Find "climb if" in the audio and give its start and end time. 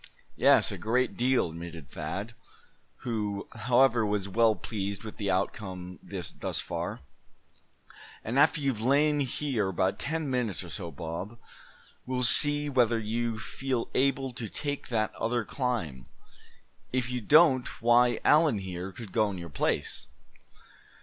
15.45-17.11